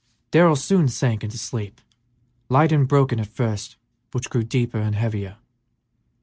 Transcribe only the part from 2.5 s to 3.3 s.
and broken at